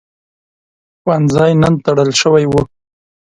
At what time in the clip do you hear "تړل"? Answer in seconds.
1.85-2.09